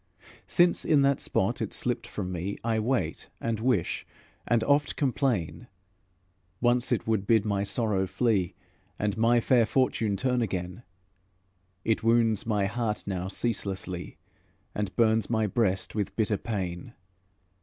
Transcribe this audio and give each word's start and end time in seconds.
Since 0.47 0.83
in 0.83 1.03
that 1.03 1.19
spot 1.19 1.61
it 1.61 1.73
slipped 1.73 2.07
from 2.07 2.31
me 2.31 2.57
I 2.63 2.79
wait, 2.79 3.29
and 3.39 3.59
wish, 3.59 4.03
and 4.47 4.63
oft 4.63 4.95
complain; 4.95 5.67
Once 6.59 6.91
it 6.91 7.05
would 7.05 7.27
bid 7.27 7.45
my 7.45 7.61
sorrow 7.61 8.07
flee, 8.07 8.55
And 8.97 9.15
my 9.15 9.39
fair 9.39 9.63
fortune 9.63 10.17
turn 10.17 10.41
again; 10.41 10.81
It 11.85 12.01
wounds 12.01 12.47
my 12.47 12.65
heart 12.65 13.03
now 13.05 13.27
ceaselessly, 13.27 14.17
And 14.73 14.95
burns 14.95 15.29
my 15.29 15.45
breast 15.45 15.93
with 15.93 16.15
bitter 16.15 16.37
pain. 16.37 16.93